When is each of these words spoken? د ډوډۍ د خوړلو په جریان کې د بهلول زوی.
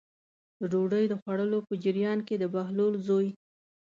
د 0.59 0.61
ډوډۍ 0.71 1.05
د 1.09 1.13
خوړلو 1.21 1.59
په 1.67 1.73
جریان 1.83 2.19
کې 2.27 2.35
د 2.39 2.43
بهلول 2.55 2.93
زوی. 3.07 3.29